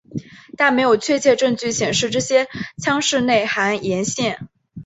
[0.57, 2.47] 但没有确切证据显示这些
[2.81, 4.49] 腔室内含盐腺。